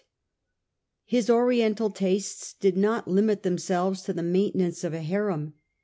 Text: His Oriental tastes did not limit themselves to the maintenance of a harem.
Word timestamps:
His 1.05 1.29
Oriental 1.29 1.91
tastes 1.91 2.55
did 2.55 2.75
not 2.75 3.07
limit 3.07 3.43
themselves 3.43 4.01
to 4.01 4.13
the 4.13 4.23
maintenance 4.23 4.83
of 4.83 4.95
a 4.95 5.03
harem. 5.03 5.53